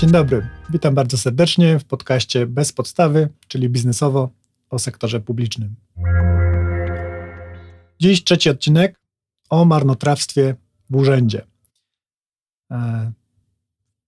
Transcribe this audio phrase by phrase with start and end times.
[0.00, 4.30] Dzień dobry, witam bardzo serdecznie w podcaście Bez Podstawy, czyli biznesowo
[4.70, 5.74] o sektorze publicznym.
[7.98, 9.00] Dziś trzeci odcinek
[9.50, 10.56] o marnotrawstwie
[10.90, 11.46] w urzędzie.
[12.70, 13.12] E,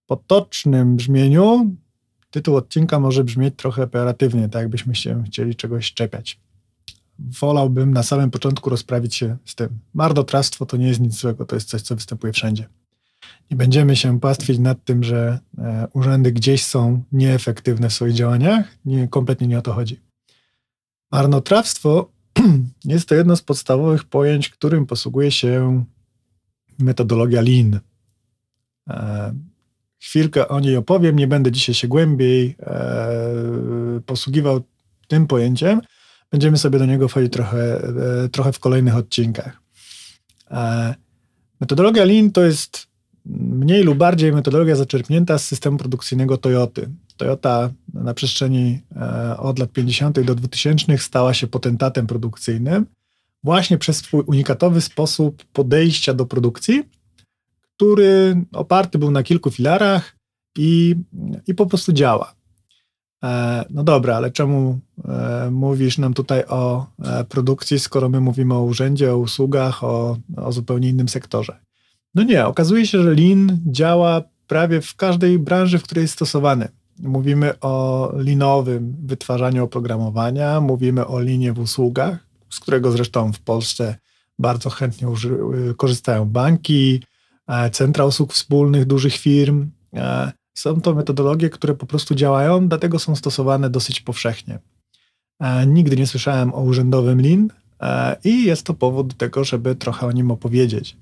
[0.02, 1.77] w potocznym brzmieniu
[2.30, 6.40] tytuł odcinka może brzmieć trochę pejoratywnie, tak jakbyśmy się chcieli czegoś czepiać.
[7.18, 9.79] Wolałbym na samym początku rozprawić się z tym.
[9.95, 12.68] Marnotrawstwo to nie jest nic złego, to jest coś, co występuje wszędzie.
[13.50, 18.66] Nie będziemy się pastwić nad tym, że e, urzędy gdzieś są nieefektywne w swoich działaniach.
[18.84, 20.00] Nie, kompletnie nie o to chodzi.
[21.12, 22.10] Marnotrawstwo
[22.84, 25.84] jest to jedno z podstawowych pojęć, którym posługuje się
[26.78, 27.80] metodologia Lean.
[28.88, 29.34] E,
[30.00, 34.60] chwilkę o niej opowiem, nie będę dzisiaj się głębiej e, posługiwał
[35.09, 35.80] tym pojęciem.
[36.30, 37.80] Będziemy sobie do niego wchodzić trochę,
[38.32, 39.62] trochę w kolejnych odcinkach.
[41.60, 42.91] Metodologia Lean to jest
[43.26, 46.88] mniej lub bardziej metodologia zaczerpnięta z systemu produkcyjnego Toyoty.
[47.16, 50.20] Toyota na przestrzeni e, od lat 50.
[50.20, 52.87] do 2000 stała się potentatem produkcyjnym
[53.45, 56.82] właśnie przez swój unikatowy sposób podejścia do produkcji,
[57.76, 60.16] który oparty był na kilku filarach
[60.59, 60.96] i,
[61.46, 62.34] i po prostu działa.
[63.24, 66.86] E, no dobra, ale czemu e, mówisz nam tutaj o
[67.28, 71.59] produkcji, skoro my mówimy o urzędzie, o usługach, o, o zupełnie innym sektorze?
[72.15, 76.69] No nie, okazuje się, że Lean działa prawie w każdej branży, w której jest stosowany.
[76.99, 83.97] Mówimy o linowym wytwarzaniu oprogramowania, mówimy o linie w usługach, z którego zresztą w Polsce
[84.38, 85.09] bardzo chętnie
[85.77, 87.03] korzystają banki,
[87.49, 89.71] e, centra usług wspólnych dużych firm.
[89.94, 94.59] E, są to metodologie, które po prostu działają, dlatego są stosowane dosyć powszechnie.
[95.41, 97.49] E, nigdy nie słyszałem o urzędowym Lean
[98.25, 100.97] i jest to powód do tego, żeby trochę o nim opowiedzieć.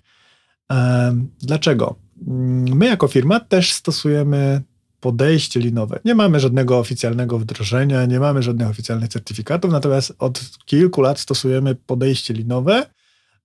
[1.42, 1.96] Dlaczego?
[2.28, 4.62] Mm, my jako firma też stosujemy
[5.00, 6.00] podejście linowe.
[6.05, 11.74] Nie mamy żadnego oficjalnego wdrożenia, nie mamy żadnych oficjalnych certyfikatów, natomiast od kilku lat stosujemy
[11.74, 12.86] podejście linowe,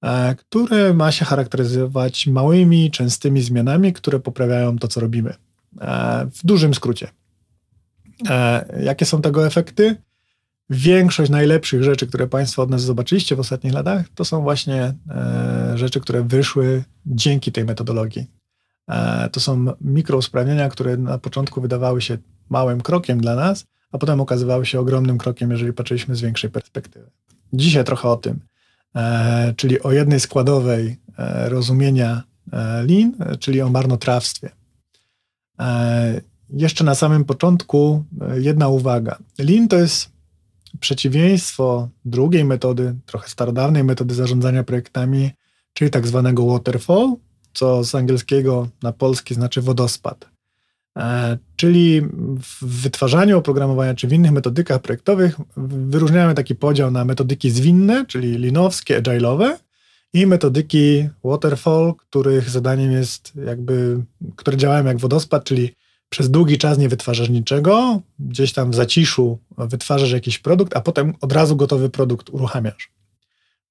[0.01, 5.33] e, które ma się charakteryzować małymi, częstymi zmianami, które poprawiają to, co robimy.
[5.81, 7.07] E, w dużym skrócie.
[8.29, 9.95] E, jakie są tego efekty?
[10.69, 15.73] Większość najlepszych rzeczy, które Państwo od nas zobaczyliście w ostatnich latach, to są właśnie e,
[15.75, 18.27] rzeczy, które wyszły dzięki tej metodologii.
[18.87, 22.17] E, to są mikrousprawnienia, które na początku wydawały się
[22.49, 27.09] małym krokiem dla nas, a potem okazywały się ogromnym krokiem, jeżeli patrzyliśmy z większej perspektywy.
[27.53, 28.39] Dzisiaj trochę o tym,
[28.95, 34.49] e, czyli o jednej składowej e, rozumienia e, Lean, czyli o marnotrawstwie.
[35.59, 38.03] E, jeszcze na samym początku
[38.33, 39.17] jedna uwaga.
[39.39, 40.14] Lean to jest
[40.80, 45.31] przeciwieństwo drugiej metody, trochę starodawnej metody zarządzania projektami,
[45.74, 47.16] czyli tak zwanego waterfall,
[47.53, 50.30] co z angielskiego na polski znaczy wodospad.
[50.97, 52.02] E, czyli
[52.41, 58.38] w wytwarzaniu oprogramowania czy w innych metodykach projektowych wyróżniamy taki podział na metodyki zwinne, czyli
[58.38, 59.57] linowskie, agile'owe
[60.13, 64.03] i metodyki waterfall, których zadaniem jest jakby,
[64.36, 65.75] które działają jak wodospad, czyli
[66.09, 71.13] przez długi czas nie wytwarzasz niczego, gdzieś tam w zaciszu wytwarzasz jakiś produkt, a potem
[71.21, 72.91] od razu gotowy produkt uruchamiasz.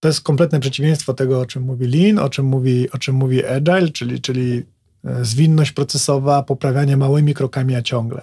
[0.01, 3.45] To jest kompletne przeciwieństwo tego, o czym mówi Lean, o czym mówi, o czym mówi
[3.47, 4.63] Agile, czyli, czyli
[5.05, 8.23] e, zwinność procesowa, poprawianie małymi krokami, a ciągle.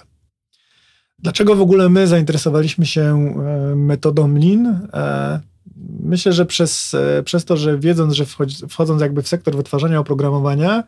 [1.19, 4.87] Dlaczego w ogóle my zainteresowaliśmy się e, metodą Lean?
[4.93, 5.39] E,
[6.03, 6.95] myślę, że przez,
[7.25, 8.25] przez to, że wiedząc, że
[8.69, 10.83] wchodząc jakby w sektor wytwarzania oprogramowania,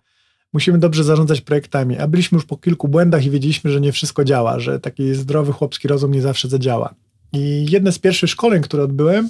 [0.53, 1.97] musimy dobrze zarządzać projektami.
[1.97, 5.52] A byliśmy już po kilku błędach i wiedzieliśmy, że nie wszystko działa, że taki zdrowy
[5.52, 6.94] chłopski rozum nie zawsze zadziała.
[7.34, 9.30] I jedne z pierwszych szkoleń, które odbyłem,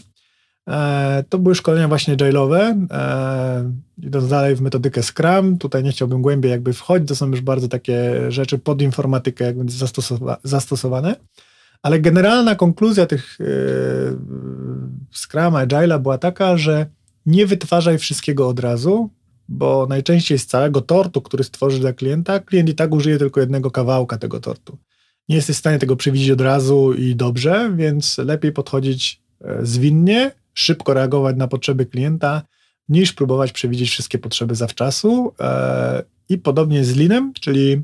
[0.69, 3.71] e, to były szkolenia właśnie agile'owe, e,
[4.03, 5.57] idąc dalej w metodykę Scrum.
[5.57, 9.71] Tutaj nie chciałbym głębiej jakby wchodzić, to są już bardzo takie rzeczy pod informatykę jakby
[9.71, 11.15] zastosowa zastosowane.
[11.81, 13.45] Ale generalna konkluzja tych e,
[15.11, 16.85] Scrum, Agile'a była taka, że
[17.25, 19.09] nie wytwarzaj wszystkiego od razu,
[19.49, 23.71] bo najczęściej z całego tortu, który stworzysz dla klienta, klient i tak użyje tylko jednego
[23.71, 24.77] kawałka tego tortu.
[25.29, 30.31] Nie jesteś w stanie tego przewidzieć od razu i dobrze, więc lepiej podchodzić e, zwinnie,
[30.53, 32.41] szybko reagować na potrzeby klienta,
[32.89, 35.33] niż próbować przewidzieć wszystkie potrzeby zawczasu.
[35.39, 37.81] E, I podobnie z linem, czyli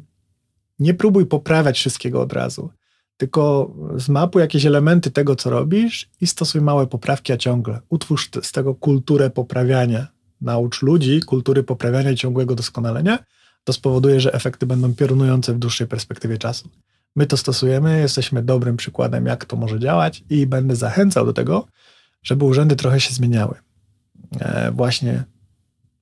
[0.79, 2.69] nie próbuj poprawiać wszystkiego od razu,
[3.17, 7.79] tylko zmapuj jakieś elementy tego, co robisz i stosuj małe poprawki, a ciągle.
[7.89, 10.07] Utwórz z tego kulturę poprawiania
[10.41, 13.19] naucz ludzi kultury poprawiania i ciągłego doskonalenia,
[13.63, 16.69] to spowoduje, że efekty będą piorunujące w dłuższej perspektywie czasu.
[17.15, 21.67] My to stosujemy, jesteśmy dobrym przykładem, jak to może działać i będę zachęcał do tego,
[22.23, 23.55] żeby urzędy trochę się zmieniały.
[24.39, 25.23] E, właśnie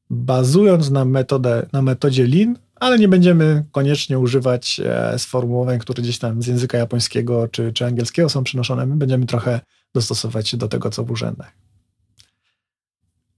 [0.09, 6.19] bazując na, metodę, na metodzie Lean, ale nie będziemy koniecznie używać e, sformułowań, które gdzieś
[6.19, 8.85] tam z języka japońskiego czy, czy angielskiego są przynoszone.
[8.85, 9.59] My będziemy trochę
[9.93, 11.66] dostosować się do tego, co w urzędach.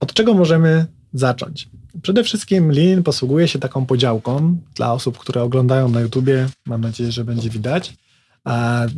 [0.00, 1.68] Od czego możemy zacząć?
[2.02, 6.48] Przede wszystkim Lean posługuje się taką podziałką dla osób, które oglądają na YouTubie.
[6.66, 7.96] Mam nadzieję, że będzie widać.
[8.44, 8.88] A, e,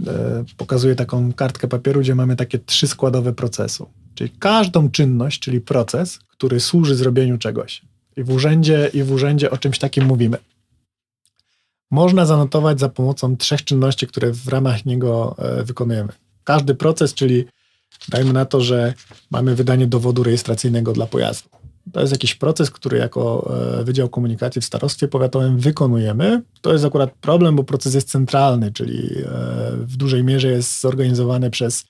[0.56, 3.88] pokazuje taką kartkę papieru, gdzie mamy takie trzy składowe procesu.
[4.14, 7.82] Czyli każdą czynność, czyli proces, który służy zrobieniu czegoś.
[8.16, 10.36] I w urzędzie, i w urzędzie o czymś takim mówimy.
[11.90, 16.12] Można zanotować za pomocą trzech czynności, które w ramach niego e, wykonujemy.
[16.44, 17.44] Każdy proces, czyli
[18.08, 18.94] dajmy na to, że
[19.30, 21.48] mamy wydanie dowodu rejestracyjnego dla pojazdu.
[21.92, 26.42] To jest jakiś proces, który jako e, Wydział Komunikacji w Starostwie Powiatowym wykonujemy.
[26.60, 29.26] To jest akurat problem, bo proces jest centralny, czyli e,
[29.76, 31.84] w dużej mierze jest zorganizowany przez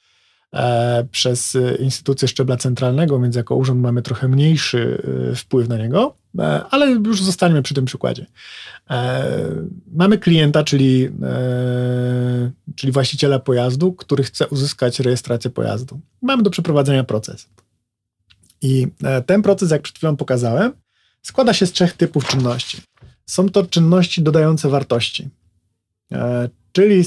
[1.11, 5.03] przez instytucje szczebla centralnego, więc jako urząd mamy trochę mniejszy
[5.33, 8.27] e, wpływ na niego, e, ale już zostaniemy przy tym przykładzie.
[9.93, 11.11] Mamy klienta, czyli,
[12.77, 16.01] czyli właściciela pojazdu, który chce uzyskać rejestrację pojazdu.
[16.23, 17.49] Mamy do przeprowadzenia proces.
[18.63, 18.87] I
[19.27, 20.73] ten proces, jak przed chwilą pokazałem,
[21.23, 22.83] składa się z trzech typów czynności.
[23.27, 25.29] Są to czynności dodające wartości,
[26.73, 27.05] Czyli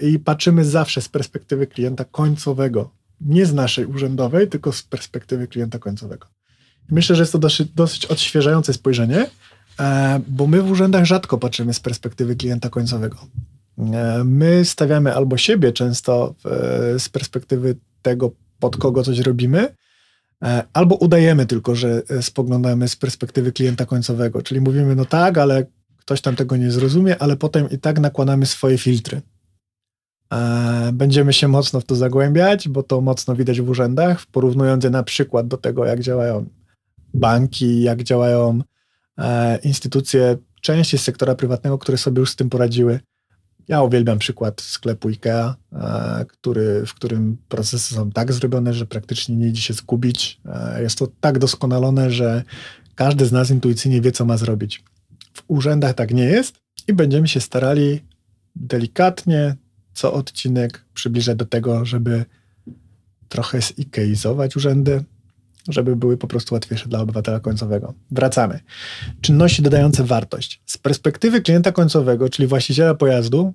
[0.00, 2.90] i patrzymy zawsze z perspektywy klienta końcowego,
[3.20, 6.26] nie z naszej urzędowej, tylko z perspektywy klienta końcowego.
[6.90, 9.26] Myślę, że jest to dosyć, dosyć odświeżające spojrzenie,
[9.80, 13.16] e, bo my w urzędach rzadko patrzymy z perspektywy klienta końcowego.
[13.78, 16.34] E, my stawiamy albo siebie często
[16.98, 19.68] z perspektywy tego, pod kogo coś robimy,
[20.42, 25.66] e, albo udajemy tylko, że spoglądamy z perspektywy klienta końcowego, czyli mówimy, no tak, ale
[26.10, 29.22] ktoś tam tego nie zrozumie, ale potem i tak nakładamy swoje filtry.
[30.32, 34.90] E, będziemy się mocno w to zagłębiać, bo to mocno widać w urzędach, porównując je
[34.90, 36.46] na przykład do tego, jak działają
[37.14, 38.60] banki, jak działają
[39.18, 43.00] e, instytucje części sektora prywatnego, które sobie już z tym poradziły.
[43.68, 49.36] Ja uwielbiam przykład sklepu IKEA, e, który, w którym procesy są tak zrobione, że praktycznie
[49.36, 50.40] nie idzie się zgubić.
[50.80, 52.42] Jest to tak doskonalone, że
[52.94, 54.84] każdy z nas intuicyjnie wie, co ma zrobić.
[55.32, 58.00] W urzędach tak nie jest i będziemy się starali
[58.56, 59.56] delikatnie
[59.92, 62.24] co odcinek przybliżać do tego, żeby
[63.28, 65.04] trochę zikeizować urzędy,
[65.68, 67.94] żeby były po prostu łatwiejsze dla obywatela końcowego.
[68.10, 68.60] Wracamy.
[69.20, 70.62] Czynności dodające wartość.
[70.66, 73.54] Z perspektywy klienta końcowego, czyli właściciela pojazdu,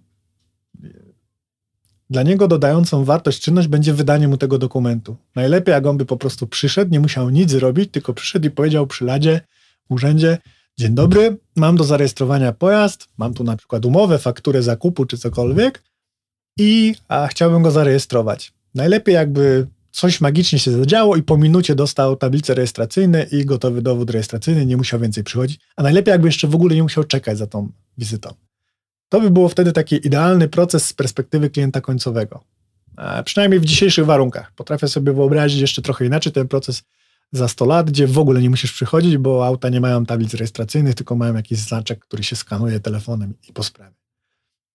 [2.09, 5.17] dla niego dodającą wartość czynność będzie wydanie mu tego dokumentu.
[5.35, 8.87] Najlepiej, jak on by po prostu przyszedł, nie musiał nic zrobić, tylko przyszedł i powiedział
[8.87, 9.41] przy ladzie,
[9.89, 10.37] urzędzie,
[10.79, 15.83] Dzień dobry, mam do zarejestrowania pojazd, mam tu na przykład umowę, fakturę zakupu czy cokolwiek
[16.59, 18.53] i a, chciałbym go zarejestrować.
[18.73, 24.09] Najlepiej jakby coś magicznie się zadziało i po minucie dostał tablicę rejestracyjną i gotowy dowód
[24.09, 27.47] rejestracyjny, nie musiał więcej przychodzić, a najlepiej jakby jeszcze w ogóle nie musiał czekać za
[27.47, 28.33] tą wizytą.
[29.09, 32.43] To by było wtedy taki idealny proces z perspektywy klienta końcowego.
[32.95, 34.51] A przynajmniej w dzisiejszych warunkach.
[34.55, 36.83] Potrafię sobie wyobrazić jeszcze trochę inaczej ten proces
[37.37, 40.95] za 100 lat, gdzie w ogóle nie musisz przychodzić, bo auta nie mają tablic rejestracyjnych,
[40.95, 43.95] tylko mają jakiś znaczek, który się skanuje telefonem i po sprawie.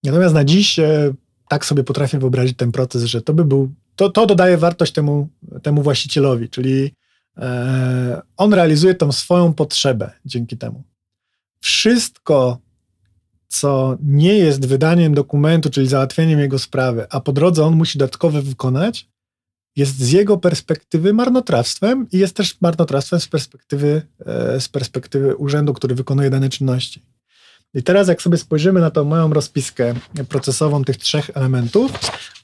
[0.04, 1.14] Natomiast na dziś e,
[1.48, 5.28] tak sobie potrafię wyobrazić ten proces, że to by był, to, to dodaje wartość temu,
[5.62, 6.94] temu właścicielowi, czyli
[7.36, 10.82] e, on realizuje tą swoją potrzebę dzięki temu.
[11.60, 12.58] Wszystko,
[13.48, 18.42] co nie jest wydaniem dokumentu, czyli załatwieniem jego sprawy, a po drodze on musi dodatkowo
[18.42, 19.09] wykonać,
[19.80, 25.74] jest z jego perspektywy marnotrawstwem i jest też marnotrawstwem z perspektywy, e, z perspektywy urzędu,
[25.74, 27.02] który wykonuje dane czynności.
[27.74, 29.94] I teraz, jak sobie spojrzymy na tą moją rozpiskę
[30.28, 31.92] procesową tych trzech elementów,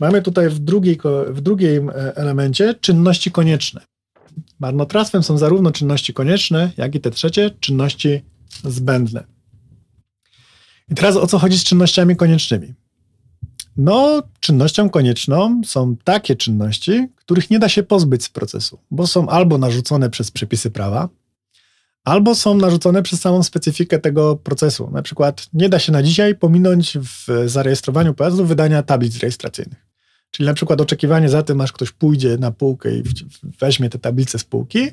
[0.01, 3.81] mamy tutaj w, drugiej, w drugim e, elemencie czynności konieczne.
[4.61, 8.23] Marnotrawstwem są zarówno czynności konieczne, jak i te trzecie czynności
[8.65, 9.25] zbędne.
[10.91, 12.75] I teraz o co chodzi z czynnościami koniecznymi?
[13.77, 19.29] No, czynnością konieczną są takie czynności, których nie da się pozbyć z procesu, bo są
[19.29, 21.09] albo narzucone przez przepisy prawa,
[22.05, 24.91] albo są narzucone przez samą specyfikę tego procesu.
[24.91, 29.87] Na przykład nie da się na dzisiaj pominąć w zarejestrowaniu pojazdu wydania tablic rejestracyjnych.
[30.31, 33.03] Czyli na przykład oczekiwanie za tym, aż ktoś pójdzie na półkę i
[33.61, 34.89] weźmie te tablice z półki,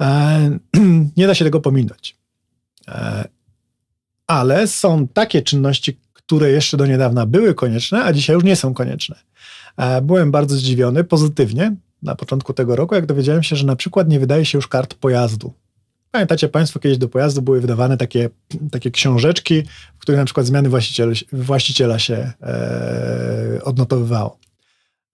[0.00, 0.58] e,
[1.16, 2.16] nie da się tego pominąć.
[2.88, 3.28] E,
[4.26, 5.98] ale są takie czynności,
[6.28, 9.16] które jeszcze do niedawna były konieczne, a dzisiaj już nie są konieczne.
[9.76, 14.08] E, byłem bardzo zdziwiony pozytywnie na początku tego roku, jak dowiedziałem się, że na przykład
[14.08, 15.52] nie wydaje się już kart pojazdu.
[16.10, 18.30] Pamiętacie Państwo, kiedyś do pojazdu były wydawane takie,
[18.70, 19.62] takie książeczki,
[19.98, 24.38] w których na przykład zmiany właściciela, właściciela się e, odnotowywało.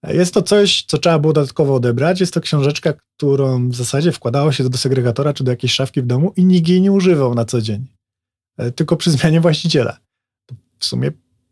[0.07, 2.19] Jest to coś, co trzeba było dodatkowo odebrać.
[2.19, 6.05] Jest to książeczka, którą w zasadzie wkładało się do segregatora czy do jakiejś szafki w
[6.05, 7.85] domu i nikt jej nie używał na co dzień.
[8.75, 10.04] tylko przy zmianie właściciela.
[10.79, 11.11] W sumie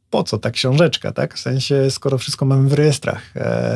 [0.10, 1.34] po co ta książeczka, tak?
[1.36, 3.34] W sensie, skoro wszystko mamy w rejestrach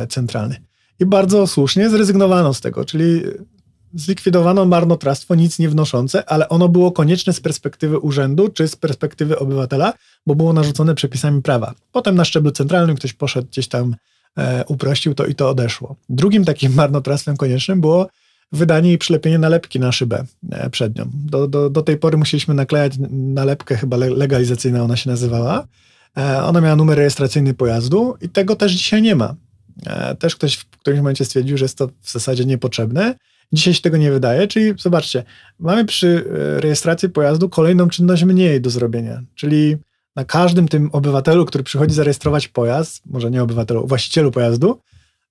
[0.08, 0.58] centralnych.
[1.00, 3.22] I bardzo słusznie zrezygnowano z tego, czyli
[3.94, 9.38] zlikwidowano marnotrawstwo nic nie wnoszące, ale ono było konieczne z perspektywy urzędu czy z perspektywy
[9.38, 9.92] obywatela,
[10.26, 11.74] bo było narzucone przepisami prawa.
[11.92, 13.96] Potem na szczeblu centralnym ktoś poszedł gdzieś tam,
[14.38, 15.96] e, uprościł to i to odeszło.
[16.08, 18.08] Drugim takim marnotrawstwem koniecznym było
[18.52, 21.10] wydanie i przylepienie nalepki na szybę e, przednią.
[21.14, 25.66] Do, do, do tej pory musieliśmy naklejać nalepkę, chyba legalizacyjna ona się nazywała.
[26.18, 29.34] E, ona miała numer rejestracyjny pojazdu i tego też dzisiaj nie ma.
[29.86, 33.14] E, też ktoś w którymś momencie stwierdził, że jest to w zasadzie niepotrzebne
[33.52, 35.24] Dzisiaj się tego nie wydaje, czyli zobaczcie,
[35.58, 36.24] mamy przy
[36.56, 39.76] rejestracji pojazdu kolejną czynność mniej do zrobienia, czyli
[40.16, 44.80] na każdym tym obywatelu, który przychodzi zarejestrować pojazd, może nie obywatelu, właścicielu pojazdu,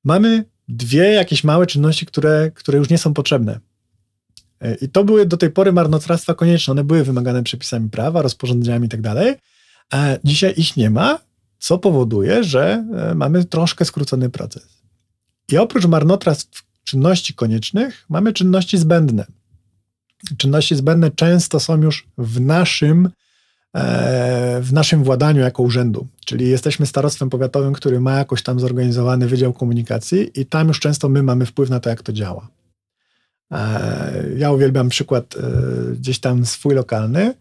[0.03, 3.59] mamy dwie jakieś małe czynności, które, które już nie są potrzebne.
[4.61, 6.71] E, I to były do tej pory marnotrawstwa konieczne.
[6.71, 9.35] One były wymagane przepisami prawa, rozporządzeniami i tak dalej.
[10.23, 11.19] Dzisiaj ich nie ma,
[11.59, 14.81] co powoduje, że e, mamy troszkę skrócony proces.
[15.51, 19.25] I oprócz marnotrawstw czynności koniecznych mamy czynności zbędne.
[20.37, 23.11] Czynności zbędne często są już w naszym, e,
[24.61, 26.07] w naszym władaniu jako urzędu.
[26.25, 31.09] Czyli jesteśmy starostwem powiatowym, który ma jakoś tam zorganizowany wydział komunikacji i tam już często
[31.09, 32.47] my mamy wpływ na to, jak to działa.
[33.51, 35.41] E, ja uwielbiam przykład e,
[35.95, 37.33] gdzieś tam swój lokalny,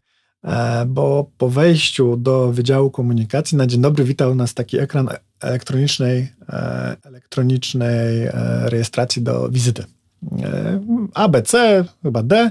[0.87, 5.09] bo po wejściu do Wydziału Komunikacji na dzień dobry witał nas taki ekran
[5.41, 8.33] elektronicznej, e, elektronicznej e,
[8.71, 9.85] rejestracji do wizyty.
[10.43, 10.81] E,
[11.15, 12.51] A, B, C, chyba D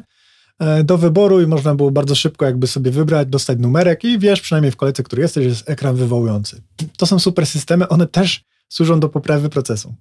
[0.83, 4.71] do wyboru i można było bardzo szybko jakby sobie wybrać, dostać numerek i wiesz przynajmniej
[4.71, 6.61] w kolejce, który jesteś, jest ekran wywołujący.
[6.97, 9.93] To są super systemy, one też służą do poprawy procesu.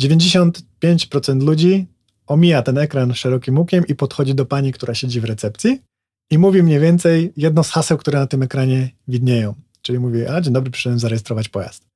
[0.00, 1.86] 95% ludzi
[2.26, 5.82] omija ten ekran szerokim łukiem i podchodzi do pani, która siedzi w recepcji
[6.30, 9.54] i mówi mniej więcej jedno z haseł, które na tym ekranie widnieją.
[9.82, 11.86] Czyli mówię, a dzień dobry, przyszedłem zarejestrować pojazd.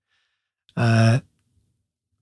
[0.78, 1.21] E,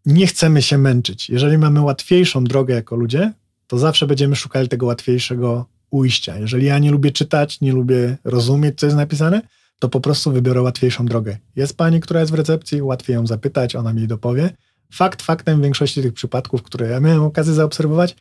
[0.06, 1.30] nie chcemy się męczyć.
[1.30, 3.32] Jeżeli mamy łatwiejszą drogę jako ludzie,
[3.70, 6.38] to zawsze będziemy szukali tego łatwiejszego ujścia.
[6.38, 9.42] Jeżeli ja nie lubię czytać, nie lubię rozumieć, co jest napisane,
[9.78, 11.38] to po prostu wybiorę łatwiejszą drogę.
[11.56, 14.50] Jest pani, która jest w recepcji, łatwiej ją zapytać, ona mi dopowie.
[14.92, 18.16] Fakt faktem w większości tych przypadków, które ja miałem okazję zaobserwować,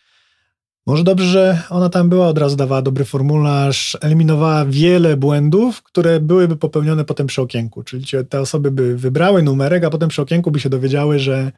[0.88, 6.20] może dobrze, że ona tam była, od razu dawała dobry formularz, eliminowała wiele błędów, które
[6.20, 7.84] byłyby popełnione potem przy okienku.
[7.84, 11.52] Czyli te osoby by wybrały numerek, a potem przy okienku by się dowiedziały, że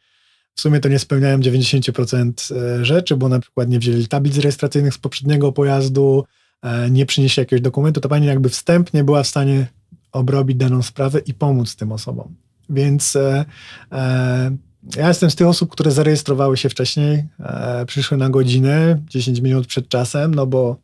[0.55, 4.93] w sumie to nie spełniają 90% e, rzeczy, bo na przykład nie wzięli tablic rejestracyjnych
[4.93, 6.25] z poprzedniego pojazdu,
[6.61, 9.67] e, nie przynieśli jakiegoś dokumentu, to pani jakby wstępnie była w stanie
[10.11, 12.35] obrobić daną sprawę i pomóc tym osobom.
[12.71, 13.45] Więc e,
[13.91, 14.51] e,
[14.95, 19.67] ja jestem z tych osób, które zarejestrowały się wcześniej, e, przyszły na godzinę, 10 minut
[19.67, 20.77] przed czasem, no bo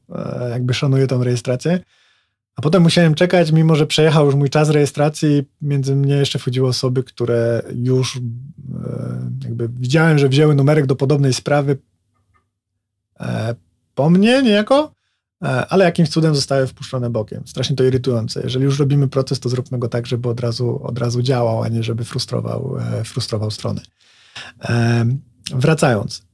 [0.52, 1.80] jakby szanuję tą rejestrację.
[2.58, 6.68] A potem musiałem czekać, mimo że przejechał już mój czas rejestracji, między mnie jeszcze wchodziły
[6.68, 8.22] osoby, które już e,
[9.44, 11.78] jakby widziałem, że wzięły numerek do podobnej sprawy
[13.20, 13.56] e,
[13.96, 14.92] po mnie niejako,
[15.44, 17.48] e, ale jakimś cudem zostały wpuszczone bokiem.
[17.48, 18.42] Strasznie to irytujące.
[18.44, 21.68] Jeżeli już robimy proces, to zróbmy go tak, żeby od razu, od razu działał, a
[21.68, 23.82] nie żeby frustrował, frustrował strony.
[25.54, 26.28] Wracając.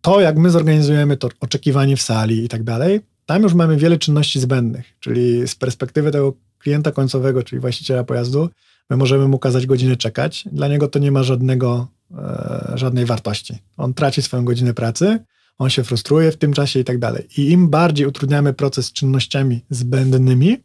[0.00, 3.98] To, jak my zorganizujemy to oczekiwanie w sali i tak dalej, tam już mamy wiele
[3.98, 8.48] czynności zbędnych, czyli z perspektywy tego klienta końcowego, czyli właściciela pojazdu,
[8.90, 10.44] my możemy mu kazać godzinę czekać.
[10.52, 11.88] Dla niego to nie ma żadnego,
[12.18, 13.58] e, żadnej wartości.
[13.76, 15.18] On traci swoją godzinę pracy,
[15.58, 17.28] on się frustruje w tym czasie i tak dalej.
[17.36, 20.56] I im bardziej utrudniamy proces czynnościami zbędnymi,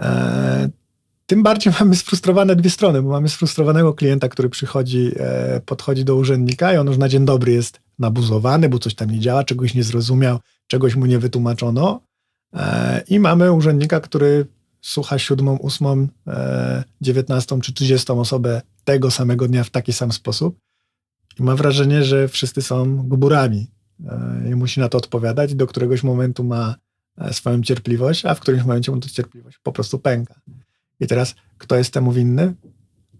[0.00, 0.70] e,
[1.26, 6.16] tym bardziej mamy sfrustrowane dwie strony, bo mamy sfrustrowanego klienta, który przychodzi, e, podchodzi do
[6.16, 9.74] urzędnika i on już na dzień dobry jest nabuzowany, bo coś tam nie działa, czegoś
[9.74, 10.38] nie zrozumiał,
[10.70, 12.00] czegoś mu nie wytłumaczono.
[12.54, 14.46] E, I mamy urzędnika, który
[14.80, 20.58] słucha siódmą, ósmą, e, dziewiętnastą czy trzydziestą osobę tego samego dnia w taki sam sposób.
[21.38, 23.66] I ma wrażenie, że wszyscy są gburami
[24.50, 25.54] i musi na to odpowiadać.
[25.54, 26.74] Do któregoś momentu ma
[27.32, 30.40] swoją cierpliwość, a w którymś momencie mu ta cierpliwość po prostu pęka.
[31.00, 32.54] I teraz, kto jest temu winny?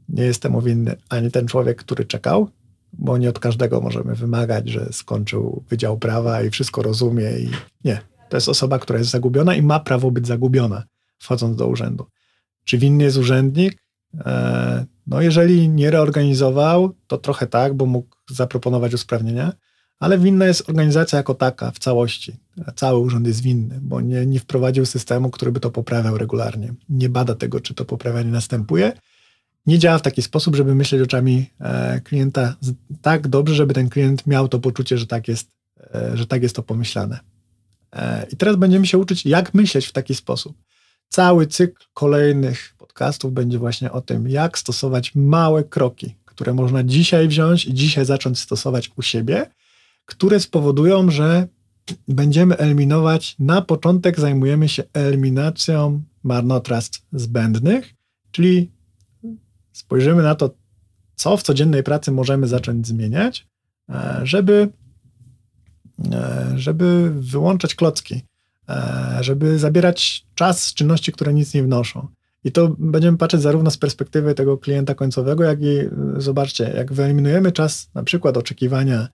[0.08, 2.50] Nie jest temu winny ani ten człowiek, który czekał,
[2.92, 7.30] bo nie od każdego możemy wymagać, że skończył Wydział Prawa i wszystko rozumie.
[7.38, 7.50] I
[7.84, 8.00] nie.
[8.28, 10.84] To jest osoba, która jest zagubiona i ma prawo być zagubiona,
[11.18, 12.06] wchodząc do urzędu.
[12.64, 13.82] Czy winny jest urzędnik?
[14.26, 19.52] E, no, jeżeli nie reorganizował, to trochę tak, bo mógł zaproponować usprawnienia,
[19.98, 22.36] ale winna jest organizacja jako taka w całości.
[22.76, 26.74] Cały urząd jest winny, bo nie, nie wprowadził systemu, który by to poprawiał regularnie.
[26.88, 28.92] Nie bada tego, czy to poprawianie następuje.
[29.66, 32.56] Nie działa w taki sposób, żeby myśleć oczami e, klienta
[33.02, 35.50] tak dobrze, żeby ten klient miał to poczucie, że tak jest,
[35.94, 37.18] e, że tak jest to pomyślane.
[37.92, 40.56] E, I teraz będziemy się uczyć, jak myśleć w taki sposób.
[41.08, 47.28] Cały cykl kolejnych podcastów będzie właśnie o tym, jak stosować małe kroki, które można dzisiaj
[47.28, 49.50] wziąć i dzisiaj zacząć stosować u siebie,
[50.06, 51.48] które spowodują, że
[52.08, 57.94] będziemy eliminować, na początek zajmujemy się eliminacją marnotrawstw zbędnych,
[58.30, 58.70] czyli
[59.80, 60.50] spojrzymy na to,
[61.14, 63.46] co w codziennej pracy możemy zacząć zmieniać,
[63.90, 64.68] e, żeby,
[66.12, 68.22] e, żeby wyłączać klocki,
[68.68, 72.08] e, żeby zabierać czas z czynności, które nic nie wnoszą.
[72.44, 75.78] I to będziemy patrzeć zarówno z perspektywy tego klienta końcowego, jak i
[76.16, 79.08] zobaczcie, jak wyeliminujemy czas na przykład oczekiwania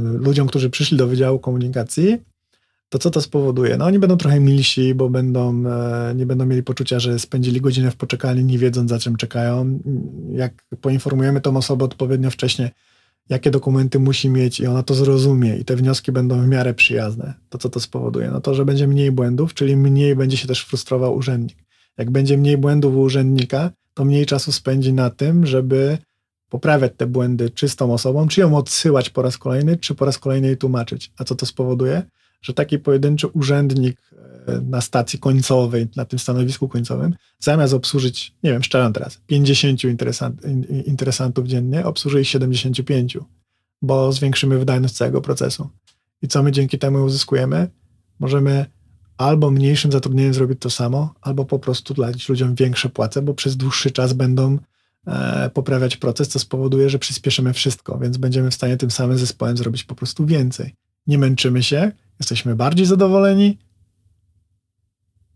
[0.00, 2.18] ludziom, którzy przyszli do Wydziału Komunikacji,
[2.88, 3.76] to co to spowoduje?
[3.76, 7.90] No oni będą trochę milsi, bo będą, e, nie będą mieli poczucia, że spędzili godzinę
[7.90, 9.78] w poczekalni, nie wiedząc za czym czekają.
[10.32, 12.70] Jak poinformujemy tą osobę odpowiednio wcześnie,
[13.28, 17.34] jakie dokumenty musi mieć i ona to zrozumie i te wnioski będą w miarę przyjazne,
[17.48, 18.30] to co to spowoduje?
[18.30, 21.58] No to, że będzie mniej błędów, czyli mniej będzie się też frustrował urzędnik.
[21.98, 25.98] Jak będzie mniej błędów u urzędnika, to mniej czasu spędzi na tym, żeby
[26.48, 30.46] poprawiać te błędy czystą osobą, czy ją odsyłać po raz kolejny, czy po raz kolejny
[30.46, 31.12] jej tłumaczyć.
[31.18, 32.02] A co to spowoduje?
[32.40, 34.00] Że taki pojedynczy urzędnik
[34.46, 39.84] e, na stacji końcowej, na tym stanowisku końcowym, zamiast obsłużyć, nie wiem, szczerze teraz, 50
[39.84, 40.42] interesant,
[40.86, 43.18] interesantów dziennie, obsłuży ich 75,
[43.82, 45.68] bo zwiększymy wydajność całego procesu.
[46.22, 47.68] I co my dzięki temu uzyskujemy?
[48.18, 48.66] Możemy
[49.16, 53.56] albo mniejszym zatrudnieniem zrobić to samo, albo po prostu dać ludziom większe płace, bo przez
[53.56, 54.58] dłuższy czas będą
[55.08, 59.56] E, poprawiać proces, co spowoduje, że przyspieszymy wszystko, więc będziemy w stanie tym samym zespołem
[59.56, 60.74] zrobić po prostu więcej.
[61.08, 63.58] Nie męczymy się, jesteśmy bardziej zadowoleni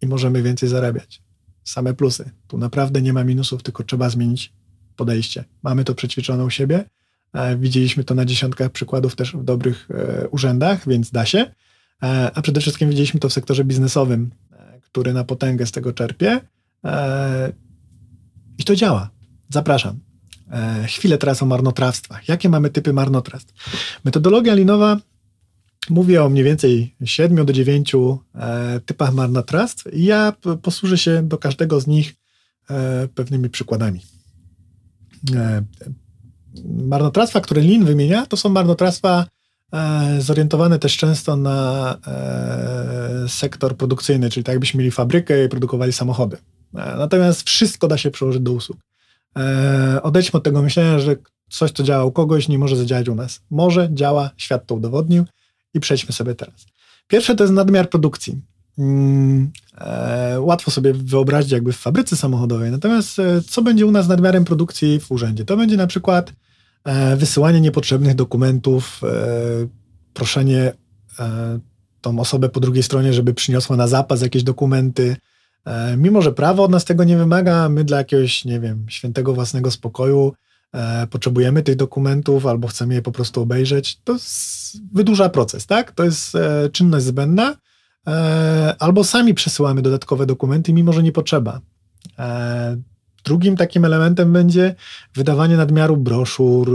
[0.02, 1.22] i możemy więcej zarabiać.
[1.64, 2.30] Same plusy.
[2.48, 4.52] Tu naprawdę nie ma minusów, tylko trzeba zmienić
[4.96, 5.44] podejście.
[5.62, 6.84] Mamy to przećwiczone u siebie.
[7.32, 11.54] E, widzieliśmy to na dziesiątkach przykładów też w dobrych e, urzędach, więc da się.
[12.34, 14.30] A przede wszystkim widzieliśmy to w sektorze biznesowym,
[14.80, 16.40] który na potęgę z tego czerpie.
[18.58, 19.10] I to działa.
[19.48, 20.00] Zapraszam.
[20.50, 22.28] E, chwilę teraz o marnotrawstwach.
[22.28, 23.54] Jakie mamy typy marnotrawstw?
[24.04, 24.96] Metodologia linowa
[25.90, 31.38] mówi o mniej więcej 7 do 9 e, typach marnotrawstw i ja posłużę się do
[31.38, 32.14] każdego z nich
[32.70, 34.00] e, pewnymi przykładami.
[35.34, 35.62] E,
[36.64, 39.26] marnotrawstwa, które Lin wymienia, to są marnotrawstwa
[40.18, 41.98] zorientowane też często na
[43.28, 46.36] sektor produkcyjny, czyli tak jakbyśmy mieli fabrykę i produkowali samochody.
[46.72, 48.78] Natomiast wszystko da się przełożyć do usług.
[50.02, 51.16] Odejdźmy od tego myślenia, że
[51.50, 53.40] coś, co działa u kogoś, nie może zadziałać u nas.
[53.50, 55.24] Może, działa, świat to udowodnił
[55.74, 56.66] i przejdźmy sobie teraz.
[57.08, 58.40] Pierwsze to jest nadmiar produkcji.
[58.76, 64.08] Hmm, e, łatwo sobie wyobrazić jakby w fabryce samochodowej, natomiast e, co będzie u nas
[64.08, 65.44] nadmiarem produkcji w urzędzie?
[65.44, 66.32] To będzie na przykład
[66.84, 69.00] e, wysyłanie niepotrzebnych dokumentów,
[70.14, 70.72] proszenie
[72.00, 75.16] tą osobę po drugiej stronie, żeby przyniosła na zapas jakieś dokumenty,
[75.96, 79.70] mimo, że prawo od nas tego nie wymaga, my dla jakiegoś, nie wiem, świętego własnego
[79.70, 80.32] spokoju
[81.10, 84.16] potrzebujemy tych dokumentów albo chcemy je po prostu obejrzeć, to
[84.92, 85.92] wydłuża proces, tak?
[85.92, 87.56] To jest e, czynność zbędna,
[88.78, 91.60] albo sami przesyłamy dodatkowe dokumenty, mimo że nie potrzeba.
[93.24, 94.74] Drugim takim elementem będzie
[95.14, 96.70] wydawanie nadmiaru broszur,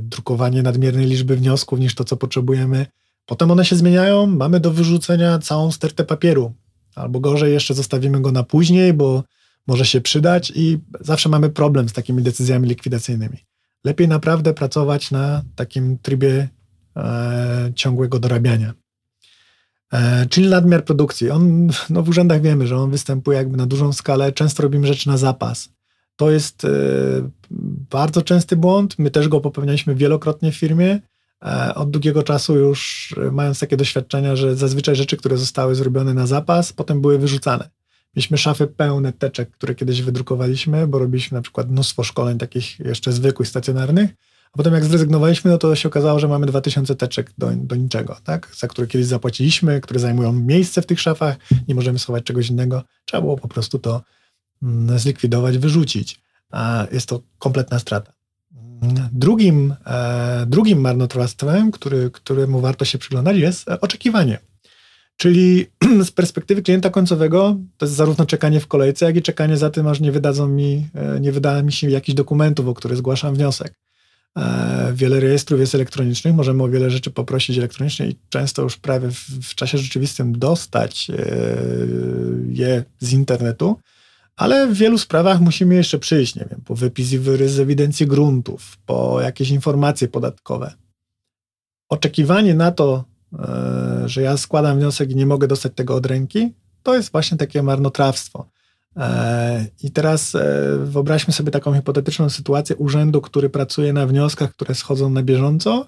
[0.00, 2.86] drukowanie nadmiernej liczby wniosków niż to, co potrzebujemy.
[3.26, 6.54] Potem one się zmieniają, mamy do wyrzucenia całą stertę papieru,
[6.94, 9.24] Albo gorzej, jeszcze zostawimy go na później, bo
[9.66, 13.38] może się przydać i zawsze mamy problem z takimi decyzjami likwidacyjnymi.
[13.84, 16.48] Lepiej naprawdę pracować na takim trybie
[16.96, 18.74] e, ciągłego dorabiania.
[19.92, 21.30] E, czyli nadmiar produkcji.
[21.30, 24.32] On, no w urzędach wiemy, że on występuje jakby na dużą skalę.
[24.32, 25.68] Często robimy rzeczy na zapas.
[26.16, 26.68] To jest e,
[27.90, 28.98] bardzo częsty błąd.
[28.98, 31.00] My też go popełnialiśmy wielokrotnie w firmie.
[31.44, 36.14] E, od długiego czasu już e, mając takie doświadczenia, że zazwyczaj rzeczy, które zostały zrobione
[36.14, 37.70] na zapas, potem były wyrzucane.
[38.16, 43.12] Mieliśmy szafy pełne teczek, które kiedyś wydrukowaliśmy, bo robiliśmy na przykład mnóstwo szkoleń takich jeszcze
[43.12, 44.10] zwykłych, stacjonarnych,
[44.52, 48.16] a potem jak zrezygnowaliśmy, no to się okazało, że mamy 2000 teczek do, do niczego,
[48.24, 48.48] tak?
[48.56, 51.36] za które kiedyś zapłaciliśmy, które zajmują miejsce w tych szafach,
[51.68, 52.82] nie możemy schować czegoś innego.
[53.04, 54.02] Trzeba było po prostu to
[54.62, 56.20] mm, zlikwidować, wyrzucić.
[56.50, 58.12] A jest to kompletna strata.
[59.12, 64.38] Drugim, e, drugim marnotrawstwem, który, któremu warto się przyglądać, jest oczekiwanie.
[65.16, 65.66] Czyli
[66.04, 69.86] z perspektywy klienta końcowego to jest zarówno czekanie w kolejce, jak i czekanie za tym,
[69.86, 73.74] aż nie wydadzą mi, e, nie wyda mi się jakichś dokumentów, o które zgłaszam wniosek.
[74.38, 79.10] E, wiele rejestrów jest elektronicznych, możemy o wiele rzeczy poprosić elektronicznie i często już prawie
[79.10, 81.10] w, w czasie rzeczywistym dostać
[82.48, 83.78] je z internetu.
[84.36, 87.08] Ale w wielu sprawach musimy jeszcze przyjść, nie wiem, po wypis
[87.46, 90.74] z ewidencji gruntów, po jakieś informacje podatkowe.
[91.88, 93.11] Oczekiwanie na to, e,
[94.04, 97.62] że ja składam wniosek i nie mogę dostać tego od ręki, to jest właśnie takie
[97.62, 98.48] marnotrawstwo.
[98.96, 100.36] E, I teraz
[100.84, 105.86] wyobraźmy sobie taką hipotetyczną sytuację urzędu, który pracuje na wnioskach, które schodzą na bieżąco,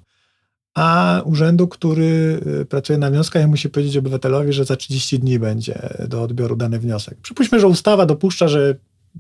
[0.75, 5.89] a urzędu, który pracuje na wnioskach i musi powiedzieć obywatelowi, że za 30 dni będzie
[6.09, 7.19] do odbioru dany wniosek.
[7.23, 8.75] Przypuśćmy, że ustawa dopuszcza, że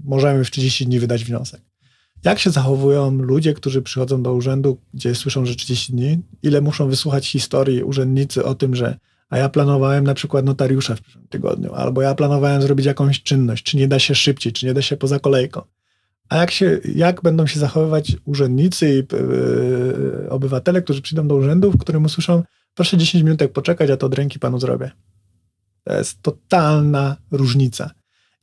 [0.04, 1.60] możemy w 30 dni wydać wniosek.
[2.24, 6.22] Jak się zachowują ludzie, którzy przychodzą do urzędu, gdzie słyszą, że 30 dni?
[6.42, 8.98] Ile muszą wysłuchać historii urzędnicy o tym, że
[9.30, 13.64] a ja planowałem na przykład notariusza w przyszłym tygodniu, albo ja planowałem zrobić jakąś czynność,
[13.64, 15.62] czy nie da się szybciej, czy nie da się poza kolejką.
[16.28, 21.70] A jak, się, jak będą się zachowywać urzędnicy i yy, obywatele, którzy przyjdą do urzędu,
[21.70, 22.42] w którym usłyszą,
[22.74, 24.90] proszę 10 minut poczekać, a to od ręki panu zrobię.
[25.84, 27.90] To jest totalna różnica.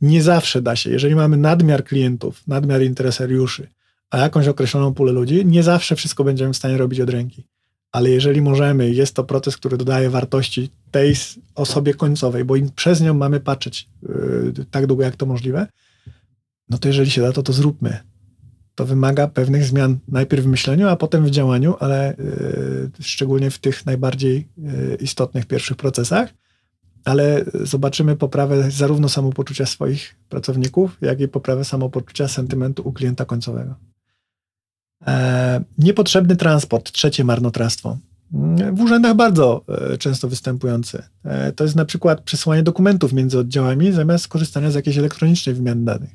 [0.02, 0.90] Nie zawsze da się.
[0.90, 3.68] Jeżeli mamy nadmiar klientów, nadmiar interesariuszy,
[4.10, 7.48] a jakąś określoną pulę ludzi, nie zawsze wszystko będziemy w stanie robić od ręki.
[7.92, 11.16] Ale jeżeli możemy, jest to proces, który dodaje wartości tej
[11.56, 15.68] osobie końcowej, bo przez nią mamy patrzeć yy, tak długo, jak to możliwe,
[16.70, 18.00] no to jeżeli się da, to to zróbmy.
[18.76, 23.60] To wymaga pewnych zmian najpierw w myśleniu, a potem w działaniu, ale yy, szczególnie w
[23.60, 26.34] tych najbardziej yy, istotnych pierwszych procesach
[27.06, 33.76] ale zobaczymy poprawę zarówno samopoczucia swoich pracowników, jak i poprawę samopoczucia sentymentu u klienta końcowego.
[35.08, 37.98] E, niepotrzebny transport, trzecie marnotrawstwo.
[38.74, 41.04] W urzędach bardzo e, często występujący.
[41.24, 45.86] E, to jest na przykład przesyłanie dokumentów między oddziałami zamiast korzystania z jakiejś elektronicznej wymiany
[45.86, 46.10] danych.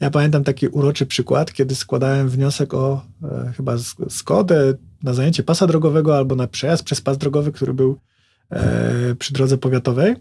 [0.00, 3.76] Ja pamiętam taki uroczy przykład, kiedy składałem wniosek o e, chyba
[4.08, 7.98] Skodę na zajęcie pasa drogowego albo na przejazd przez pas drogowy, który był
[9.18, 10.16] przy drodze powiatowej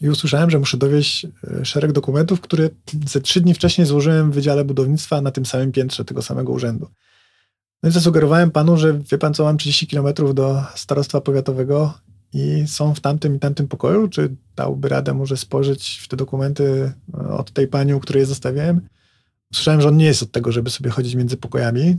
[0.00, 1.26] i usłyszałem, że muszę dowieść
[1.60, 2.70] e, szereg dokumentów, które
[3.06, 6.88] ze trzy dni wcześniej złożyłem w Wydziale Budownictwa na tym samym piętrze tego samego urzędu.
[7.82, 11.94] No i zasugerowałem panu, że wie pan co, mam 30 kilometrów do starostwa powiatowego
[12.32, 16.92] i są w tamtym i tamtym pokoju, czy dałby radę może spojrzeć w te dokumenty
[17.14, 18.80] e, od tej pani, u której je zostawiałem?
[19.54, 21.96] Słyszałem, że on nie jest od tego, żeby sobie chodzić między pokojami,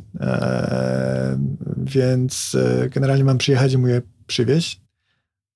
[1.77, 2.57] więc
[2.89, 4.84] generalnie mam przyjechać i mu je przywieźć.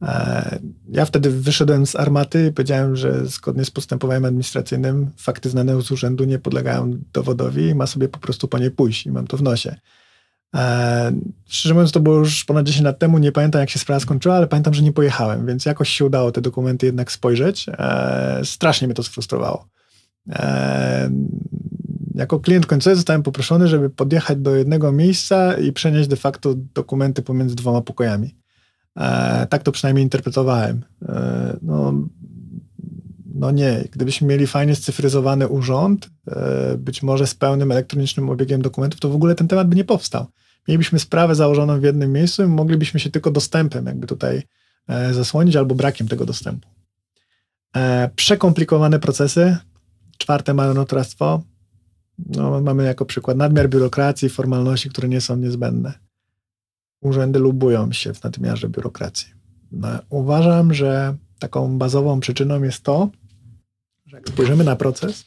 [0.02, 0.60] E,
[0.92, 5.92] ja wtedy wyszedłem z armaty i powiedziałem, że zgodnie z postępowaniem administracyjnym fakty znane z
[5.92, 9.38] urzędu nie podlegają dowodowi i ma sobie po prostu po nie pójść i mam to
[9.38, 9.76] w nosie.
[10.56, 11.12] E,
[11.48, 14.36] szczerze mówiąc, to było już ponad 10 lat temu, nie pamiętam jak się sprawa skończyła,
[14.36, 17.66] ale pamiętam, że nie pojechałem, więc jakoś się udało te dokumenty jednak spojrzeć.
[17.70, 19.70] E, strasznie mnie to sfrustrowało.
[22.16, 27.22] Jako klient końcowy zostałem poproszony, żeby podjechać do jednego miejsca i przenieść de facto dokumenty
[27.22, 28.36] pomiędzy dwoma pokojami.
[28.98, 30.86] E, tak to przynajmniej interpretowałem.
[31.10, 31.94] E, no,
[33.36, 39.00] no nie, gdybyśmy mieli fajnie scyfryzowany urząd, e, być może z pełnym elektronicznym obiegiem dokumentów,
[39.00, 40.26] to w ogóle ten temat by nie powstał.
[40.68, 44.44] Mielibyśmy sprawę założoną w jednym miejscu i moglibyśmy się tylko dostępem jakby tutaj
[45.12, 46.70] zasłonić albo brakiem tego dostępu.
[48.16, 49.58] Przekomplikowane procesy,
[50.18, 51.44] czwarte marnotrawstwo,
[52.26, 56.09] no, mamy jako przykład nadmiar biurokracji, formalności, które nie są niezbędne
[57.02, 59.28] urzędy lubują się w nadmiarze biurokracji.
[59.72, 63.10] No, uważam, że taką bazową przyczyną jest to,
[64.06, 65.26] że jak spojrzymy na proces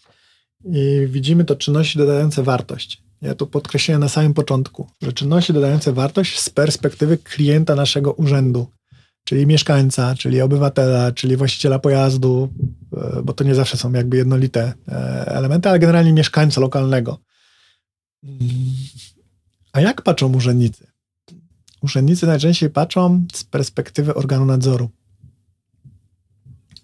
[0.64, 3.02] i widzimy to czynności dodające wartość.
[3.22, 8.66] Ja tu podkreśliłem na samym początku, że czynności dodające wartość z perspektywy klienta naszego urzędu,
[9.24, 12.48] czyli mieszkańca, czyli obywatela, czyli właściciela pojazdu,
[12.96, 17.18] e, bo to nie zawsze są jakby jednolite e, elementy, ale generalnie mieszkańca lokalnego.
[19.72, 20.91] A jak patrzą urzędnicy?
[21.82, 24.90] Urzędnicy najczęściej patrzą z perspektywy organu nadzoru.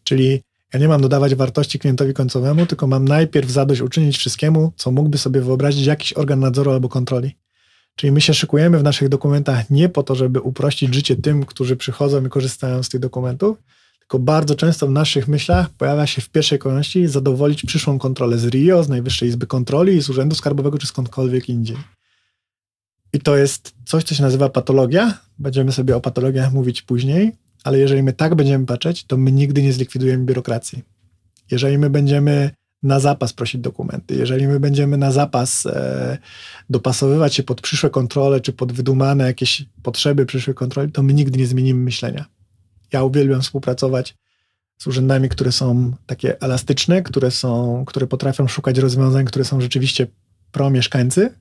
[0.04, 0.42] Czyli
[0.74, 5.40] ja nie mam dodawać wartości klientowi końcowemu, tylko mam najpierw zadośćuczynić wszystkiemu, co mógłby sobie
[5.40, 7.36] wyobrazić jakiś organ nadzoru albo kontroli.
[7.96, 11.76] Czyli my się szykujemy w naszych dokumentach nie po to, żeby uprościć życie tym, którzy
[11.76, 13.58] przychodzą i korzystają z tych dokumentów,
[13.98, 18.46] tylko bardzo często w naszych myślach pojawia się w pierwszej kolejności zadowolić przyszłą kontrolę z
[18.46, 21.76] RIO, z Najwyższej Izby Kontroli, z Urzędu Skarbowego czy skądkolwiek indziej.
[23.12, 25.18] I to jest coś, co się nazywa patologia.
[25.38, 27.32] Będziemy sobie o patologiach mówić później,
[27.64, 30.82] ale jeżeli my tak będziemy patrzeć, to my nigdy nie zlikwidujemy biurokracji.
[31.50, 32.50] Jeżeli my będziemy
[32.82, 36.18] na zapas prosić dokumenty, jeżeli my będziemy na zapas e,
[36.70, 41.38] dopasowywać się pod przyszłe kontrole, czy pod wydumane jakieś potrzeby przyszłej kontroli, to my nigdy
[41.38, 42.24] nie zmienimy myślenia.
[42.92, 44.14] Ja uwielbiam współpracować
[44.78, 50.06] z urzędami, które są takie elastyczne, które, są, które potrafią szukać rozwiązań, które są rzeczywiście
[50.52, 51.34] pro mieszkańcy,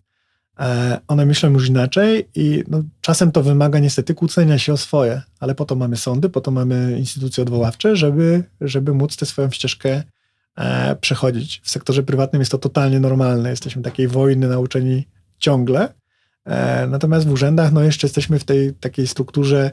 [1.07, 5.55] one myślą już inaczej i no, czasem to wymaga niestety kłócenia się o swoje, ale
[5.55, 10.03] po to mamy sądy, po to mamy instytucje odwoławcze, żeby, żeby móc tę swoją ścieżkę
[10.57, 11.61] e, przechodzić.
[11.63, 13.49] W sektorze prywatnym jest to totalnie normalne.
[13.49, 15.93] Jesteśmy takiej wojny nauczeni ciągle.
[16.45, 19.71] E, natomiast w urzędach no, jeszcze jesteśmy w tej takiej strukturze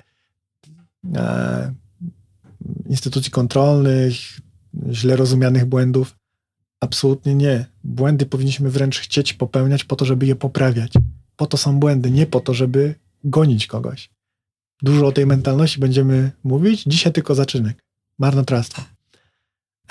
[1.14, 1.74] e,
[2.86, 4.14] instytucji kontrolnych,
[4.90, 6.16] źle rozumianych błędów.
[6.84, 7.66] Absolutnie nie.
[7.84, 10.92] Błędy powinniśmy wręcz chcieć popełniać po to, żeby je poprawiać.
[11.36, 12.94] Po to są błędy, nie po to, żeby
[13.24, 14.10] gonić kogoś.
[14.82, 16.82] Dużo o tej mentalności będziemy mówić.
[16.82, 17.84] Dzisiaj tylko zaczynek.
[18.18, 18.82] Marnotrawstwo.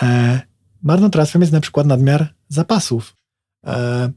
[0.02, 0.42] E,
[0.84, 3.16] marnotrawstwem jest na przykład nadmiar zapasów.
[3.66, 4.12] E,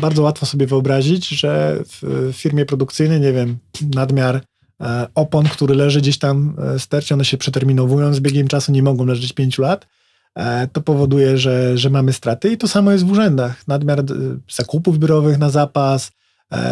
[0.00, 3.58] bardzo łatwo sobie wyobrazić, że w firmie produkcyjnej, nie wiem,
[3.94, 4.44] nadmiar
[4.80, 8.82] e, opon, który leży gdzieś tam e, stercie, one się przeterminowują z biegiem czasu, nie
[8.82, 9.86] mogą leżeć 5 lat.
[10.34, 13.68] E, to powoduje, że, że mamy straty i to samo jest w urzędach.
[13.68, 14.04] Nadmiar
[14.50, 16.12] zakupów biurowych na zapas,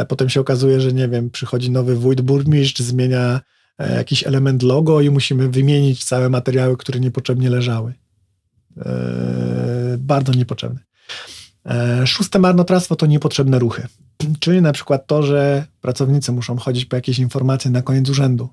[0.09, 3.40] potem się okazuje, że nie wiem, przychodzi nowy wójt, burmistrz, zmienia
[3.96, 7.94] jakiś element logo i musimy wymienić całe materiały, które niepotrzebnie leżały.
[9.99, 10.81] Bardzo niepotrzebne.
[11.66, 13.87] E, szóste marnotrawstwo to niepotrzebne ruchy.
[14.40, 18.49] Czyli na przykład to, że pracownicy muszą chodzić po jakieś informacje na koniec urzędu.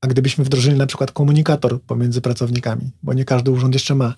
[0.00, 4.14] A gdybyśmy wdrożyli na przykład komunikator pomiędzy pracownikami, bo nie każdy urząd jeszcze ma.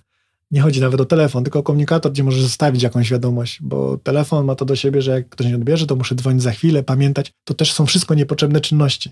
[0.51, 4.45] Nie chodzi nawet o telefon, tylko o komunikator, gdzie możesz zostawić jakąś wiadomość, bo telefon
[4.45, 7.33] ma to do siebie, że jak ktoś nie odbierze, to muszę dzwonić za chwilę, pamiętać.
[7.45, 9.11] To też są wszystko niepotrzebne czynności.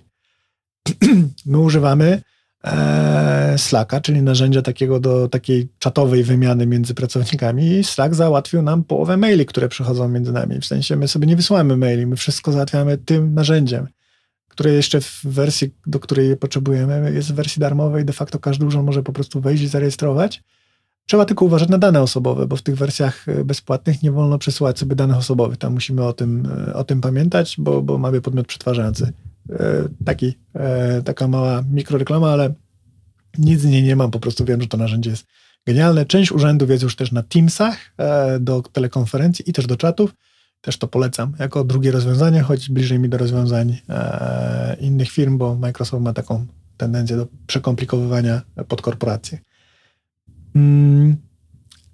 [1.47, 2.23] My używamy
[2.65, 8.85] e, Slacka, czyli narzędzia takiego do takiej czatowej wymiany między pracownikami i Slack załatwił nam
[8.85, 10.61] połowę maili, które przychodzą między nami.
[10.61, 13.87] W sensie my sobie nie wysyłamy maili, my wszystko załatwiamy tym narzędziem,
[14.49, 18.05] które jeszcze w wersji, do której je potrzebujemy, jest w wersji darmowej.
[18.05, 20.43] De facto każdy urząd może po prostu wejść i zarejestrować.
[21.09, 24.97] Trzeba tylko uważać na dane osobowe, bo w tych wersjach bezpłatnych nie wolno przesyłać sobie
[24.97, 25.59] danych osobowych.
[25.59, 29.13] Tam musimy o tym, o tym pamiętać, bo, bo mamy podmiot przetwarzający.
[29.53, 32.55] E, taki, e, taka mała mikroreklama, ale
[33.39, 35.27] nic z niej nie mam, po prostu wiem, że to narzędzie jest
[35.67, 36.07] genialne.
[36.07, 40.15] Część urzędów jest już też na Teamsach e, do telekonferencji i też do czatów.
[40.61, 43.77] Też to polecam jako drugie rozwiązanie, choć bliżej mi do rozwiązań
[44.81, 49.39] innych firm, bo Microsoft ma taką tendencję do przekomplikowywania pod korporacje.
[50.59, 51.17] Mm,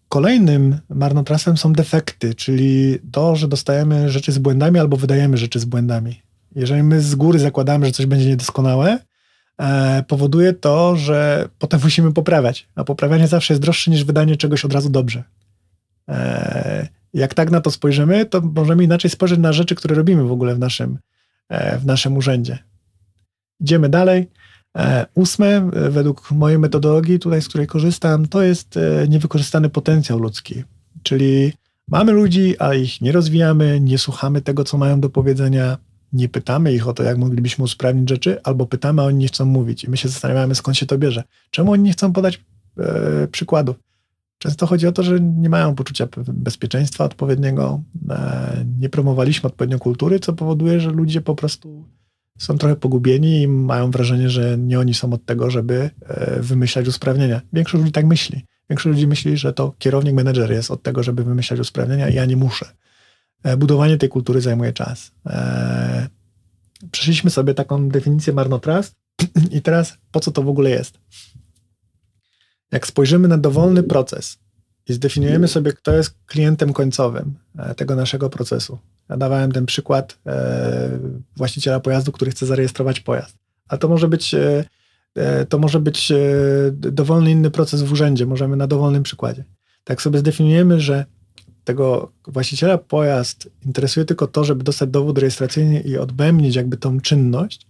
[0.09, 5.65] kolejnym marnotrawstwem są defekty, czyli to, że dostajemy rzeczy z błędami albo wydajemy rzeczy z
[5.65, 6.23] błędami.
[6.55, 8.99] Jeżeli my z góry zakładamy, że coś będzie niedoskonałe,
[9.59, 12.69] e, powoduje to, że potem musimy poprawiać.
[12.75, 15.25] A poprawianie zawsze jest droższe niż wydanie czegoś od razu dobrze.
[16.09, 20.33] E, jak tak na to spojrzymy, to możemy inaczej spojrzeć na rzeczy, które robimy w
[20.33, 20.99] ogóle w naszym,
[21.49, 22.59] e, w naszym urzędzie.
[23.61, 24.31] Idziemy dalej.
[25.15, 30.65] Ósme, według mojej metodologii, tutaj z której korzystam, to jest niewykorzystany potencjał ludzki.
[31.03, 31.53] Czyli
[31.89, 35.79] mamy ludzi, a ich nie rozwijamy, nie słuchamy tego, co mają do powiedzenia,
[36.13, 39.45] nie pytamy ich o to, jak moglibyśmy usprawnić rzeczy, albo pytamy, a oni nie chcą
[39.45, 39.85] mówić.
[39.85, 41.25] I my się zastanawiamy, skąd się to bierze.
[41.51, 42.45] Czemu oni nie chcą podać
[42.79, 43.77] e, przykładów?
[44.39, 50.21] Często chodzi o to, że nie mają poczucia bezpieczeństwa odpowiedniego, e, nie promowaliśmy odpowiednio kultury,
[50.21, 51.85] co powoduje, że ludzie po prostu
[52.39, 56.89] są trochę pogubieni i mają wrażenie, że nie oni są od tego, żeby e, wymyślać
[56.89, 57.41] usprawnienia.
[57.53, 58.45] Większość ludzi tak myśli.
[58.71, 62.25] Większość ludzi myśli, że to kierownik, menedżer jest od tego, żeby wymyślać usprawnienia i ja
[62.25, 62.67] nie muszę.
[63.43, 65.13] E, budowanie tej kultury zajmuje czas.
[65.27, 66.09] E,
[66.91, 68.95] przeszliśmy sobie taką definicję marnotrawstw
[69.57, 70.99] i teraz po co to w ogóle jest?
[72.73, 74.39] Jak spojrzymy na dowolny proces
[74.89, 78.79] i zdefiniujemy sobie, kto jest klientem końcowym e, tego naszego procesu.
[79.09, 80.19] Ja dawałem ten przykład
[81.37, 83.37] właściciela pojazdu, który chce zarejestrować pojazd.
[83.69, 84.35] A to może być
[85.49, 86.13] to może być
[86.73, 89.45] dowolny inny proces w urzędzie, możemy na dowolnym przykładzie.
[89.85, 91.05] Tak sobie zdefiniujemy, że
[91.65, 97.67] tego właściciela pojazd interesuje tylko to, żeby dostać dowód rejestracyjny i odbębnić jakby tą czynność,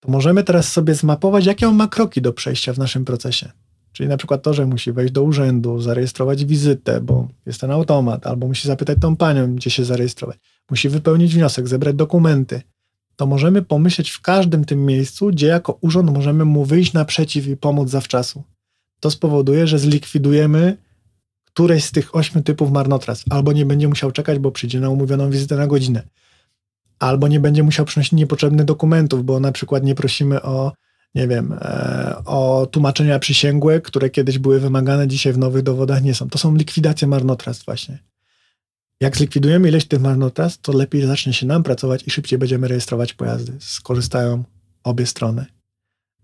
[0.00, 3.52] to możemy teraz sobie zmapować, jakie on ma kroki do przejścia w naszym procesie.
[3.96, 8.26] Czyli na przykład to, że musi wejść do urzędu, zarejestrować wizytę, bo jest ten automat,
[8.26, 10.38] albo musi zapytać tą panią, gdzie się zarejestrować.
[10.70, 12.62] Musi wypełnić wniosek, zebrać dokumenty.
[13.16, 17.56] To możemy pomyśleć w każdym tym miejscu, gdzie jako urząd możemy mu wyjść naprzeciw i
[17.56, 18.42] pomóc zawczasu.
[19.00, 20.76] To spowoduje, że zlikwidujemy
[21.44, 23.26] któreś z tych ośmiu typów marnotrawstw.
[23.30, 26.02] Albo nie będzie musiał czekać, bo przyjdzie na umówioną wizytę na godzinę.
[26.98, 30.72] Albo nie będzie musiał przynosić niepotrzebnych dokumentów, bo na przykład nie prosimy o,
[31.16, 36.14] nie wiem, e, o tłumaczenia przysięgłe, które kiedyś były wymagane, dzisiaj w nowych dowodach nie
[36.14, 36.28] są.
[36.28, 37.98] To są likwidacje marnotrawstw właśnie.
[39.00, 43.14] Jak zlikwidujemy ileś tych marnotrawstw, to lepiej zacznie się nam pracować i szybciej będziemy rejestrować
[43.14, 43.52] pojazdy.
[43.60, 44.44] Skorzystają
[44.84, 45.46] obie strony.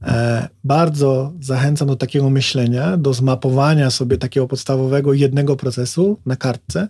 [0.03, 6.89] E, bardzo zachęcam do takiego myślenia, do zmapowania sobie takiego podstawowego jednego procesu na kartce,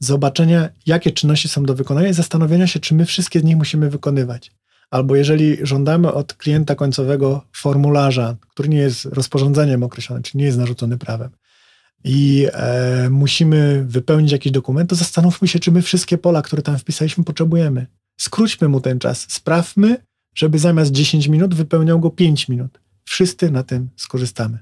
[0.00, 3.90] zobaczenia, jakie czynności są do wykonania i zastanowienia się, czy my wszystkie z nich musimy
[3.90, 4.59] wykonywać.
[4.90, 10.58] Albo jeżeli żądamy od klienta końcowego formularza, który nie jest rozporządzeniem określony, czy nie jest
[10.58, 11.30] narzucony prawem,
[12.04, 16.78] i e, musimy wypełnić jakiś dokument, to zastanówmy się, czy my wszystkie pola, które tam
[16.78, 17.86] wpisaliśmy, potrzebujemy.
[18.16, 19.96] Skróćmy mu ten czas, sprawmy,
[20.34, 22.80] żeby zamiast 10 minut wypełniał go 5 minut.
[23.04, 24.58] Wszyscy na tym skorzystamy.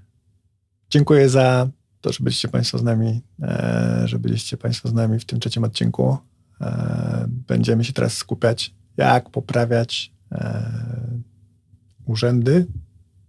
[0.91, 1.69] Dziękuję za
[2.01, 5.65] to, że byliście Państwo z nami, e, że byliście Państwo z nami w tym trzecim
[5.65, 6.17] odcinku.
[6.61, 10.13] E, będziemy się teraz skupiać, jak poprawiać
[12.07, 12.67] urzędy,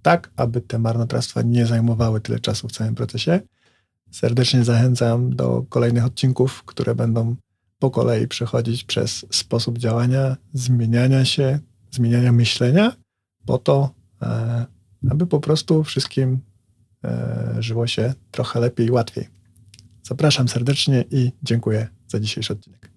[0.02, 3.40] tak aby te marnotrawstwa nie zajmowały tyle czasu w całym procesie.
[4.12, 7.36] Serdecznie zachęcam do kolejnych odcinków, które będą
[7.80, 11.60] po kolei przechodzić przez sposób działania, zmieniania się,
[11.92, 12.96] zmieniania myślenia,
[13.46, 13.94] po to,
[15.10, 16.40] aby po prostu wszystkim
[17.04, 19.28] E, żyło się trochę lepiej i łatwiej.
[20.04, 22.89] Zapraszam serdecznie i dziękuję za dzisiejszy odcinek.